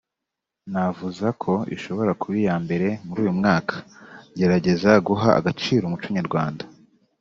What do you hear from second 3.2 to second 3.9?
uyu mwaka